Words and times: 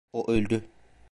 O 0.13 0.31
öldü. 0.31 0.63